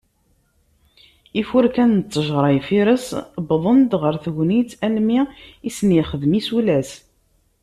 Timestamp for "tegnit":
4.23-4.71